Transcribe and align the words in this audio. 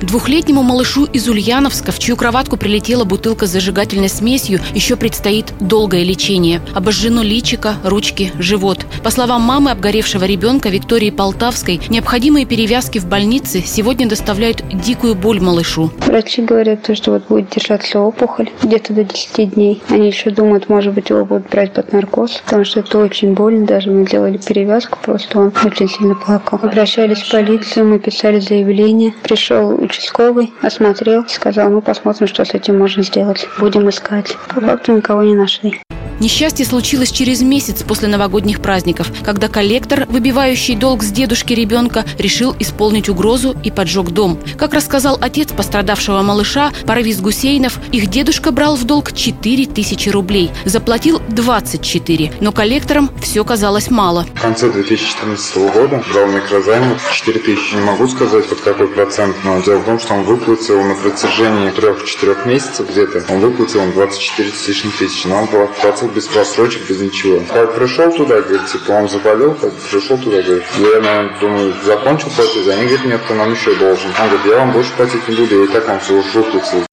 Двухлетнему 0.00 0.62
малышу 0.62 1.06
из 1.06 1.28
Ульяновска, 1.28 1.90
в 1.90 1.98
чью 1.98 2.16
кроватку 2.16 2.56
прилетела 2.56 3.04
бутылка 3.04 3.46
с 3.46 3.50
зажигательной 3.50 4.08
смесью, 4.08 4.60
еще 4.72 4.94
предстоит 4.94 5.52
долгое 5.58 6.04
лечение. 6.04 6.60
Обожжено 6.72 7.22
личико, 7.22 7.74
ручки, 7.82 8.32
живот. 8.38 8.86
По 9.02 9.10
словам 9.10 9.42
мамы 9.42 9.72
обгоревшего 9.72 10.24
ребенка 10.24 10.68
Виктории 10.68 11.10
Полтавской, 11.10 11.80
необходимые 11.88 12.46
перевязки 12.46 12.98
в 12.98 13.06
больнице 13.06 13.60
сегодня 13.66 14.08
доставляют 14.08 14.62
дикую 14.72 15.16
боль 15.16 15.40
малышу. 15.40 15.90
Врачи 16.06 16.42
говорят, 16.42 16.88
что 16.96 17.12
вот 17.12 17.26
будет 17.26 17.50
держаться 17.50 17.98
опухоль 17.98 18.50
где-то 18.62 18.92
до 18.92 19.02
10 19.02 19.54
дней. 19.54 19.82
Они 19.88 20.06
еще 20.06 20.30
думают, 20.30 20.68
может 20.68 20.94
быть, 20.94 21.10
его 21.10 21.24
будут 21.24 21.48
брать 21.50 21.72
под 21.72 21.92
наркоз, 21.92 22.40
потому 22.44 22.64
что 22.64 22.80
это 22.80 22.98
очень 22.98 23.34
больно. 23.34 23.66
Даже 23.66 23.90
мы 23.90 24.06
делали 24.06 24.38
перевязку, 24.38 24.96
просто 25.02 25.40
он 25.40 25.52
очень 25.64 25.88
сильно 25.88 26.14
плакал. 26.14 26.60
Обращались 26.62 27.18
в 27.18 27.30
полицию, 27.32 27.88
мы 27.88 27.98
писали 27.98 28.38
заявление. 28.38 29.12
Пришел 29.24 29.87
участковый, 29.88 30.52
осмотрел, 30.62 31.26
сказал, 31.28 31.70
ну 31.70 31.80
посмотрим, 31.80 32.26
что 32.26 32.44
с 32.44 32.54
этим 32.54 32.78
можно 32.78 33.02
сделать. 33.02 33.48
Будем 33.58 33.88
искать. 33.88 34.36
По 34.54 34.60
факту 34.60 34.92
никого 34.92 35.22
не 35.22 35.34
нашли. 35.34 35.80
Несчастье 36.20 36.66
случилось 36.66 37.12
через 37.12 37.42
месяц 37.42 37.84
после 37.84 38.08
новогодних 38.08 38.60
праздников, 38.60 39.12
когда 39.24 39.48
коллектор, 39.48 40.06
выбивающий 40.08 40.74
долг 40.74 41.04
с 41.04 41.12
дедушки 41.12 41.52
ребенка, 41.52 42.04
решил 42.18 42.56
исполнить 42.58 43.08
угрозу 43.08 43.54
и 43.62 43.70
поджег 43.70 44.10
дом. 44.10 44.38
Как 44.56 44.74
рассказал 44.74 45.16
отец 45.20 45.52
пострадавшего 45.52 46.22
малыша, 46.22 46.72
Парвиз 46.86 47.20
Гусейнов, 47.20 47.78
их 47.92 48.08
дедушка 48.08 48.50
брал 48.50 48.74
в 48.74 48.84
долг 48.84 49.12
4 49.12 49.66
тысячи 49.66 50.08
рублей, 50.08 50.50
заплатил 50.64 51.22
24, 51.28 52.32
но 52.40 52.50
коллекторам 52.50 53.10
все 53.22 53.44
казалось 53.44 53.90
мало. 53.90 54.26
В 54.34 54.40
конце 54.40 54.70
2014 54.70 55.56
года 55.72 56.02
брал 56.12 56.26
микрозайм 56.26 56.96
4 57.12 57.38
тысячи. 57.40 57.74
Не 57.76 57.82
могу 57.82 58.08
сказать, 58.08 58.48
под 58.48 58.60
какой 58.60 58.88
процент, 58.88 59.36
но 59.44 59.60
дело 59.62 59.78
в 59.78 59.84
том, 59.84 60.00
что 60.00 60.14
он 60.14 60.24
выплатил 60.24 60.82
на 60.82 60.94
протяжении 60.96 61.70
3-4 61.70 62.48
месяцев 62.48 62.90
где-то, 62.90 63.24
он 63.32 63.40
выплатил 63.40 63.80
он 63.80 63.92
24 63.92 64.50
с 64.50 64.68
лишним 64.68 64.92
тысячи, 64.98 65.26
но 65.28 65.42
он 65.42 65.46
платил 65.46 66.07
без 66.08 66.26
просрочек, 66.26 66.88
без 66.88 67.00
ничего. 67.00 67.42
Как 67.52 67.74
пришел 67.74 68.12
туда, 68.12 68.40
говорит, 68.40 68.66
типа, 68.66 68.92
он 68.92 69.08
заболел, 69.08 69.54
как 69.54 69.72
пришел 69.72 70.18
туда, 70.18 70.42
говорит, 70.42 70.64
я, 70.78 71.00
наверное, 71.00 71.40
думаю, 71.40 71.74
закончил 71.84 72.30
платить, 72.30 72.68
они 72.68 72.86
говорят, 72.86 73.06
нет, 73.06 73.20
ты 73.28 73.34
нам 73.34 73.52
еще 73.52 73.74
должен. 73.74 74.10
Он 74.20 74.28
говорит, 74.28 74.46
я 74.46 74.58
вам 74.58 74.72
больше 74.72 74.92
платить 74.96 75.28
не 75.28 75.36
буду, 75.36 75.58
я 75.60 75.64
и 75.64 75.68
так 75.68 75.86
вам 75.88 76.00
все 76.00 76.14
уже 76.14 76.28
выплатил. 76.40 76.87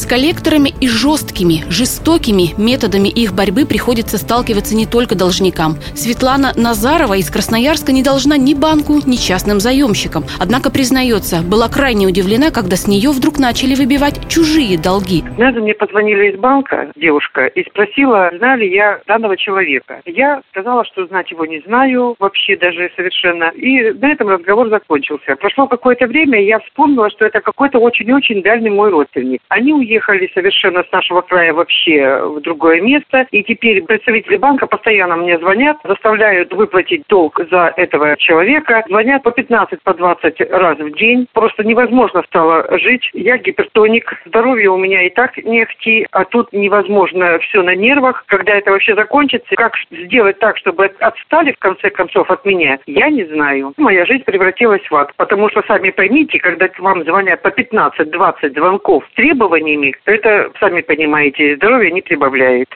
С 0.00 0.06
коллекторами 0.06 0.72
и 0.80 0.88
жесткими, 0.88 1.70
жестокими 1.70 2.58
методами 2.58 3.08
их 3.08 3.34
борьбы 3.34 3.66
приходится 3.66 4.16
сталкиваться 4.16 4.74
не 4.74 4.86
только 4.86 5.14
должникам. 5.14 5.74
Светлана 5.94 6.54
Назарова 6.56 7.18
из 7.18 7.30
Красноярска 7.30 7.92
не 7.92 8.02
должна 8.02 8.38
ни 8.38 8.54
банку, 8.54 8.94
ни 9.04 9.16
частным 9.16 9.60
заемщикам. 9.60 10.24
Однако, 10.40 10.70
признается, 10.70 11.42
была 11.42 11.68
крайне 11.68 12.06
удивлена, 12.06 12.50
когда 12.50 12.76
с 12.76 12.88
нее 12.88 13.10
вдруг 13.10 13.38
начали 13.38 13.74
выбивать 13.74 14.26
чужие 14.26 14.78
долги. 14.78 15.22
Однажды 15.32 15.60
мне 15.60 15.74
позвонили 15.74 16.32
из 16.32 16.38
банка 16.38 16.90
девушка 16.96 17.44
и 17.48 17.62
спросила, 17.68 18.30
знаю 18.38 18.60
ли 18.60 18.72
я 18.72 19.02
данного 19.06 19.36
человека. 19.36 20.00
Я 20.06 20.40
сказала, 20.48 20.82
что 20.86 21.06
знать 21.08 21.30
его 21.30 21.44
не 21.44 21.60
знаю 21.66 22.16
вообще 22.18 22.56
даже 22.56 22.90
совершенно. 22.96 23.50
И 23.50 23.92
на 23.92 24.12
этом 24.12 24.30
разговор 24.30 24.70
закончился. 24.70 25.36
Прошло 25.36 25.66
какое-то 25.66 26.06
время, 26.06 26.40
и 26.40 26.46
я 26.46 26.58
вспомнила, 26.60 27.10
что 27.10 27.26
это 27.26 27.42
какой-то 27.42 27.78
очень-очень 27.78 28.42
дальний 28.42 28.70
мой 28.70 28.88
родственник. 28.88 29.42
Они 29.50 29.74
уехали 29.74 29.89
совершенно 29.98 30.82
с 30.82 30.92
нашего 30.92 31.22
края 31.22 31.52
вообще 31.52 32.20
в 32.22 32.40
другое 32.40 32.80
место. 32.80 33.26
И 33.30 33.42
теперь 33.42 33.82
представители 33.82 34.36
банка 34.36 34.66
постоянно 34.66 35.16
мне 35.16 35.38
звонят, 35.38 35.78
заставляют 35.84 36.52
выплатить 36.52 37.04
долг 37.08 37.40
за 37.50 37.72
этого 37.76 38.16
человека. 38.16 38.84
Звонят 38.88 39.22
по 39.22 39.30
15, 39.30 39.82
по 39.82 39.94
20 39.94 40.40
раз 40.50 40.78
в 40.78 40.92
день. 40.96 41.26
Просто 41.32 41.64
невозможно 41.64 42.22
стало 42.26 42.66
жить. 42.78 43.08
Я 43.14 43.38
гипертоник. 43.38 44.12
Здоровье 44.26 44.70
у 44.70 44.76
меня 44.76 45.02
и 45.06 45.10
так 45.10 45.36
не 45.38 45.62
ахти, 45.62 46.06
а 46.10 46.24
тут 46.24 46.52
невозможно 46.52 47.38
все 47.40 47.62
на 47.62 47.74
нервах. 47.74 48.24
Когда 48.26 48.54
это 48.54 48.70
вообще 48.70 48.94
закончится, 48.94 49.54
как 49.56 49.74
сделать 49.90 50.38
так, 50.38 50.56
чтобы 50.58 50.86
отстали 51.00 51.52
в 51.52 51.58
конце 51.58 51.90
концов 51.90 52.30
от 52.30 52.44
меня, 52.44 52.78
я 52.86 53.08
не 53.08 53.24
знаю. 53.24 53.72
Моя 53.76 54.06
жизнь 54.06 54.24
превратилась 54.24 54.88
в 54.88 54.94
ад. 54.94 55.12
Потому 55.16 55.48
что, 55.50 55.62
сами 55.66 55.90
поймите, 55.90 56.38
когда 56.38 56.68
вам 56.78 57.04
звонят 57.04 57.42
по 57.42 57.48
15-20 57.48 58.54
звонков 58.54 59.04
с 59.10 59.14
требованиями, 59.14 59.79
это, 60.04 60.50
сами 60.60 60.80
понимаете, 60.82 61.56
здоровье 61.56 61.90
не 61.90 62.02
прибавляет. 62.02 62.68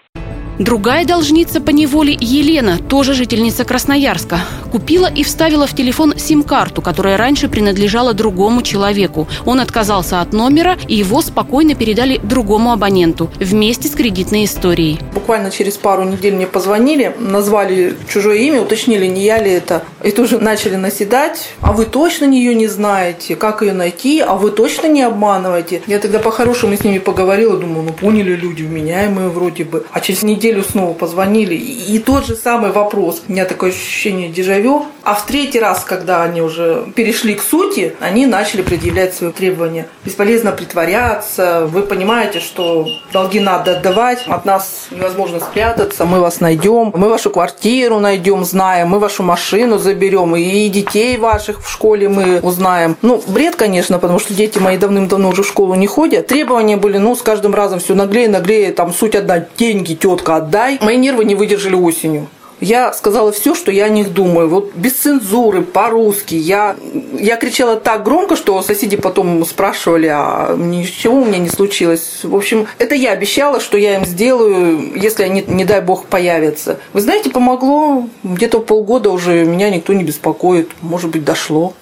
Другая 0.59 1.05
должница 1.05 1.61
по 1.61 1.71
неволе 1.71 2.17
Елена, 2.21 2.79
тоже 2.79 3.13
жительница 3.15 3.65
Красноярска, 3.65 4.39
купила 4.71 5.11
и 5.13 5.25
вставила 5.25 5.67
в 5.67 5.75
телефон 5.75 6.17
сим-карту, 6.17 6.81
которая 6.81 7.17
раньше 7.17 7.49
принадлежала 7.49 8.15
другому 8.15 8.63
человеку. 8.63 9.27
Он 9.47 9.59
отказался 9.59 10.21
от 10.21 10.33
номера, 10.33 10.77
и 10.87 10.95
его 10.95 11.23
спокойно 11.23 11.75
передали 11.75 12.21
другому 12.23 12.71
абоненту 12.71 13.33
вместе 13.41 13.89
с 13.89 13.97
кредитной 13.97 14.45
историей. 14.45 15.01
Буквально 15.13 15.51
через 15.51 15.77
пару 15.77 16.05
недель 16.05 16.35
мне 16.35 16.47
позвонили, 16.47 17.13
назвали 17.19 17.95
чужое 18.09 18.39
имя, 18.39 18.63
уточнили, 18.63 19.07
не 19.07 19.25
я 19.25 19.43
ли 19.43 19.51
это. 19.51 19.83
И 20.05 20.11
тоже 20.11 20.39
начали 20.39 20.77
наседать. 20.77 21.55
А 21.63 21.73
вы 21.73 21.87
точно 21.87 22.27
ее 22.27 22.55
не 22.55 22.67
знаете? 22.67 23.37
Как 23.37 23.63
ее 23.63 23.73
найти? 23.73 24.21
А 24.21 24.35
вы 24.35 24.51
точно 24.51 24.87
не 24.87 25.03
обманываете? 25.03 25.81
Я 25.87 25.99
тогда 25.99 26.19
по-хорошему 26.19 26.77
с 26.77 26.85
ними 26.85 26.99
поговорила, 26.99 27.57
думаю, 27.57 27.85
ну 27.85 27.93
поняли 27.95 28.35
люди, 28.35 28.63
вменяемые 28.63 29.31
вроде 29.31 29.65
бы. 29.65 29.87
А 29.93 30.01
через 30.01 30.23
неделю 30.23 30.63
снова 30.63 30.93
позвонили, 30.93 31.55
и 31.55 31.99
тот 31.99 32.27
же 32.27 32.37
самый 32.37 32.71
вопрос. 32.71 33.23
У 33.27 33.33
меня 33.33 33.47
такое 33.47 33.71
ощущение 33.71 34.29
дежавю. 34.29 34.85
А 35.05 35.15
в 35.15 35.25
третий 35.25 35.61
раз, 35.61 35.85
когда 35.85 36.23
они 36.23 36.43
уже 36.43 36.87
перешли 36.95 37.35
к 37.35 37.43
сути, 37.43 37.95
они 38.01 38.27
начали 38.27 38.61
предъявлять 38.61 39.15
свои 39.15 39.33
требования. 39.33 39.87
Бесполезно 40.05 40.53
притворяться. 40.53 41.67
Вы 41.67 41.83
понимаете, 41.83 42.41
что 42.41 42.87
долги 43.13 43.41
надо 43.41 43.79
отдавать. 43.79 44.25
От 44.27 44.45
нас 44.45 44.89
невозможно 44.91 45.41
спрятаться. 45.41 46.05
Мы 46.05 46.21
вас 46.21 46.41
найдем. 46.41 46.93
Мы 46.95 47.09
вашу 47.09 47.31
квартиру 47.31 48.01
найдем, 48.01 48.45
знаем. 48.45 48.89
Мы 48.89 48.99
вашу 48.99 49.23
машину 49.23 49.79
заберем. 49.95 50.37
И 50.37 50.69
детей 50.69 51.17
ваших 51.17 51.65
в 51.65 51.71
школе 51.71 52.09
мы 52.09 52.41
узнаем. 52.41 52.97
Ну, 53.03 53.23
бред, 53.27 53.57
конечно, 53.57 53.99
потому 53.99 54.19
что 54.19 54.35
дети 54.35 54.59
мои 54.59 54.77
давным-давно 54.77 55.29
уже 55.29 55.43
в 55.43 55.47
школу 55.47 55.75
не 55.75 55.87
ходят. 55.87 56.27
Требования 56.27 56.77
были, 56.77 56.99
ну, 56.99 57.15
с 57.15 57.23
каждым 57.23 57.55
разом 57.55 57.79
все 57.79 57.95
наглее, 57.95 58.29
наглее. 58.29 58.73
Там 58.73 58.93
суть 58.93 59.15
одна. 59.15 59.47
Деньги, 59.57 59.95
тетка, 59.95 60.37
отдай. 60.37 60.79
Мои 60.83 60.97
нервы 60.97 61.25
не 61.25 61.35
выдержали 61.35 61.75
осенью. 61.75 62.27
Я 62.65 62.95
сказала 62.95 63.31
все, 63.31 63.55
что 63.55 63.71
я 63.71 63.85
о 63.85 63.89
них 63.91 64.15
думаю. 64.15 64.49
Вот 64.49 64.73
без 64.75 64.95
цензуры, 64.95 65.61
по-русски. 65.61 66.35
Я, 66.35 66.77
я 67.13 67.37
кричала 67.37 67.77
так 67.77 68.03
громко, 68.03 68.37
что 68.37 68.63
соседи 68.63 68.97
потом 68.97 69.45
спрашивали, 69.45 70.07
а 70.11 70.57
ничего 70.57 71.17
у 71.17 71.25
меня 71.27 71.39
не 71.39 71.51
случилось. 71.51 72.21
В 72.23 72.35
общем, 72.35 72.67
это 72.79 72.95
я 72.95 73.13
обещала, 73.13 73.61
что 73.61 73.77
я 73.77 73.97
им 73.97 74.07
сделаю, 74.07 74.99
если 74.99 75.25
они, 75.25 75.45
не 75.47 75.67
дай 75.67 75.83
бог, 75.83 76.07
появятся. 76.07 76.81
Вы 76.95 77.03
знаете, 77.03 77.29
помогло. 77.29 78.09
Где-то 78.23 78.61
полгода 78.61 79.11
уже 79.11 79.45
меня 79.45 79.69
никто 79.69 79.93
не 79.93 80.03
беспокоит. 80.03 80.71
Может 80.81 81.11
быть, 81.11 81.23
дошло. 81.23 81.75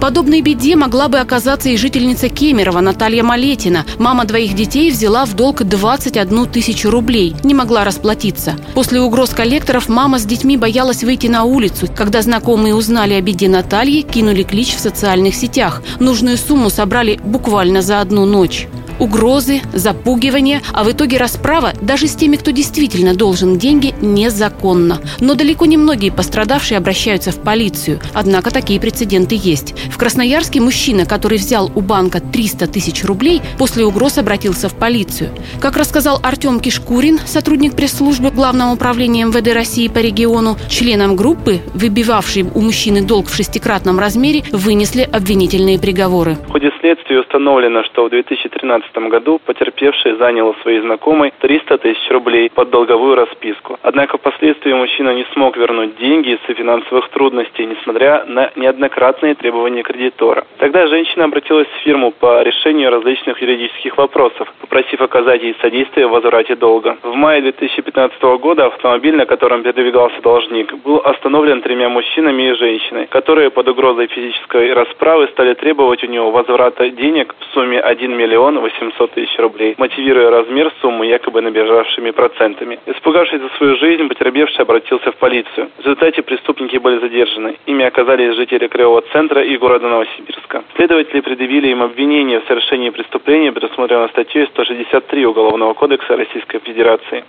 Подобной 0.00 0.42
беде 0.42 0.76
могла 0.76 1.08
бы 1.08 1.18
оказаться 1.18 1.68
и 1.68 1.76
жительница 1.76 2.28
Кемерово 2.28 2.80
Наталья 2.80 3.24
Малетина. 3.24 3.84
Мама 3.98 4.24
двоих 4.24 4.54
детей 4.54 4.92
взяла 4.92 5.24
в 5.24 5.34
долг 5.34 5.64
21 5.64 6.46
тысячу 6.46 6.90
рублей. 6.90 7.34
Не 7.42 7.52
могла 7.52 7.82
расплатиться. 7.84 8.54
После 8.74 9.00
угроз 9.00 9.30
коллекторов 9.30 9.88
мама 9.88 10.20
с 10.20 10.24
детьми 10.24 10.56
боялась 10.56 11.02
выйти 11.02 11.26
на 11.26 11.42
улицу. 11.42 11.88
Когда 11.96 12.22
знакомые 12.22 12.76
узнали 12.76 13.14
о 13.14 13.20
беде 13.20 13.48
Натальи, 13.48 14.02
кинули 14.02 14.44
клич 14.44 14.76
в 14.76 14.80
социальных 14.80 15.34
сетях. 15.34 15.82
Нужную 15.98 16.38
сумму 16.38 16.70
собрали 16.70 17.18
буквально 17.24 17.82
за 17.82 18.00
одну 18.00 18.24
ночь 18.24 18.68
угрозы, 18.98 19.60
запугивание, 19.72 20.62
а 20.72 20.84
в 20.84 20.92
итоге 20.92 21.16
расправа 21.18 21.72
даже 21.80 22.06
с 22.06 22.14
теми, 22.14 22.36
кто 22.36 22.50
действительно 22.50 23.14
должен 23.14 23.58
деньги, 23.58 23.94
незаконно. 24.00 25.00
Но 25.20 25.34
далеко 25.34 25.66
не 25.66 25.76
многие 25.76 26.10
пострадавшие 26.10 26.78
обращаются 26.78 27.30
в 27.30 27.36
полицию. 27.42 28.00
Однако 28.14 28.50
такие 28.50 28.80
прецеденты 28.80 29.38
есть. 29.40 29.74
В 29.90 29.98
Красноярске 29.98 30.60
мужчина, 30.60 31.04
который 31.06 31.38
взял 31.38 31.70
у 31.74 31.80
банка 31.80 32.20
300 32.20 32.66
тысяч 32.68 33.04
рублей, 33.04 33.42
после 33.58 33.84
угроз 33.84 34.18
обратился 34.18 34.68
в 34.68 34.74
полицию. 34.74 35.30
Как 35.60 35.76
рассказал 35.76 36.20
Артем 36.22 36.60
Кишкурин, 36.60 37.20
сотрудник 37.26 37.74
пресс-службы 37.74 38.30
Главного 38.30 38.72
управления 38.72 39.24
МВД 39.24 39.52
России 39.52 39.88
по 39.88 39.98
региону, 39.98 40.56
членам 40.68 41.16
группы, 41.16 41.60
выбивавшей 41.74 42.42
у 42.42 42.60
мужчины 42.60 43.02
долг 43.02 43.28
в 43.28 43.34
шестикратном 43.34 43.98
размере, 43.98 44.44
вынесли 44.52 45.02
обвинительные 45.02 45.78
приговоры. 45.78 46.36
В 46.48 46.52
ходе 46.52 46.67
следствии 46.80 47.16
установлено, 47.16 47.84
что 47.84 48.04
в 48.04 48.10
2013 48.10 48.96
году 49.08 49.40
потерпевший 49.44 50.16
занял 50.16 50.48
у 50.48 50.54
своей 50.62 50.80
знакомой 50.80 51.32
300 51.40 51.78
тысяч 51.78 52.10
рублей 52.10 52.50
под 52.50 52.70
долговую 52.70 53.14
расписку. 53.16 53.78
Однако 53.82 54.18
впоследствии 54.18 54.72
мужчина 54.72 55.14
не 55.14 55.24
смог 55.32 55.56
вернуть 55.56 55.96
деньги 55.96 56.30
из-за 56.30 56.54
финансовых 56.54 57.08
трудностей, 57.10 57.66
несмотря 57.66 58.24
на 58.26 58.50
неоднократные 58.56 59.34
требования 59.34 59.82
кредитора. 59.82 60.44
Тогда 60.58 60.86
женщина 60.86 61.24
обратилась 61.24 61.68
в 61.68 61.84
фирму 61.84 62.12
по 62.12 62.42
решению 62.42 62.90
различных 62.90 63.40
юридических 63.42 63.96
вопросов, 63.96 64.52
попросив 64.60 65.00
оказать 65.00 65.42
ей 65.42 65.56
содействие 65.60 66.06
в 66.06 66.10
возврате 66.10 66.56
долга. 66.56 66.96
В 67.02 67.14
мае 67.14 67.42
2015 67.42 68.22
года 68.40 68.66
автомобиль, 68.66 69.16
на 69.16 69.26
котором 69.26 69.62
передвигался 69.62 70.20
должник, 70.22 70.74
был 70.82 71.00
остановлен 71.04 71.62
тремя 71.62 71.88
мужчинами 71.88 72.50
и 72.50 72.54
женщиной, 72.54 73.06
которые 73.06 73.50
под 73.50 73.68
угрозой 73.68 74.06
физической 74.06 74.72
расправы 74.72 75.28
стали 75.28 75.54
требовать 75.54 76.04
у 76.04 76.06
него 76.06 76.30
возврата 76.30 76.67
денег 76.90 77.34
в 77.38 77.54
сумме 77.54 77.80
1 77.80 78.16
миллион 78.16 78.58
800 78.60 79.12
тысяч 79.12 79.38
рублей, 79.38 79.74
мотивируя 79.78 80.30
размер 80.30 80.72
суммы 80.80 81.06
якобы 81.06 81.40
набежавшими 81.40 82.10
процентами. 82.10 82.78
Испугавшись 82.86 83.40
за 83.40 83.48
свою 83.56 83.76
жизнь, 83.76 84.08
потерпевший 84.08 84.62
обратился 84.62 85.12
в 85.12 85.16
полицию. 85.16 85.70
В 85.78 85.80
результате 85.80 86.22
преступники 86.22 86.76
были 86.76 86.98
задержаны. 87.00 87.56
Ими 87.66 87.84
оказались 87.84 88.34
жители 88.36 88.66
Кривого 88.68 89.02
центра 89.12 89.42
и 89.42 89.56
города 89.56 89.88
Новосибирска. 89.88 90.64
Следователи 90.76 91.20
предъявили 91.20 91.68
им 91.68 91.82
обвинение 91.82 92.40
в 92.40 92.46
совершении 92.46 92.90
преступления, 92.90 93.52
предусмотренного 93.52 94.08
статьей 94.08 94.46
163 94.46 95.26
Уголовного 95.26 95.74
кодекса 95.74 96.16
Российской 96.16 96.58
Федерации. 96.60 97.24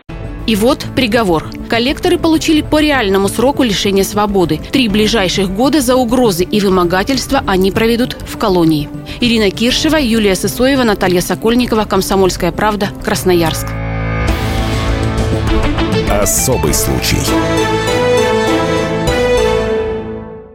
И 0.49 0.55
вот 0.55 0.83
приговор. 0.95 1.51
Коллекторы 1.69 2.17
получили 2.17 2.61
по 2.61 2.81
реальному 2.81 3.27
сроку 3.27 3.61
лишения 3.61 4.03
свободы. 4.03 4.59
Три 4.71 4.87
ближайших 4.87 5.51
года 5.51 5.79
за 5.79 5.95
угрозы 5.95 6.43
и 6.43 6.59
вымогательства 6.59 7.43
они 7.45 7.71
проведут 7.71 8.17
в 8.27 8.35
колонии. 8.39 8.89
Ирина 9.21 9.51
Киршева, 9.51 9.97
Юлия 9.97 10.33
Сысоева, 10.33 10.81
Наталья 10.81 11.21
Сокольникова, 11.21 11.85
Комсомольская 11.85 12.51
правда, 12.51 12.89
Красноярск. 13.03 13.67
Особый 16.09 16.73
случай. 16.73 17.19